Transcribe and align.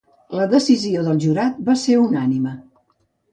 La 0.37 0.45
decisió 0.53 1.03
del 1.07 1.19
jurat 1.25 1.61
va 1.67 1.77
ser 1.83 1.99
unànime. 2.07 2.55